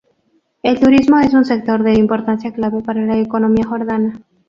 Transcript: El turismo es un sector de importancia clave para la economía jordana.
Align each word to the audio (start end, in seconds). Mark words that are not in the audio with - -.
El 0.63 0.79
turismo 0.79 1.19
es 1.19 1.31
un 1.35 1.45
sector 1.45 1.83
de 1.83 1.93
importancia 1.93 2.51
clave 2.51 2.81
para 2.81 3.05
la 3.05 3.19
economía 3.19 3.67
jordana. 3.67 4.19